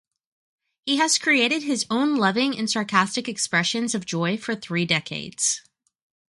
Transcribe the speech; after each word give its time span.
He 0.87 0.97
has 0.97 1.19
created 1.19 1.61
his 1.61 1.85
own 1.91 2.15
loving 2.15 2.57
and 2.57 2.67
sarcastic 2.67 3.29
expressions 3.29 3.93
of 3.93 4.03
joy 4.03 4.35
for 4.35 4.55
three 4.55 4.83
decades. 4.83 5.61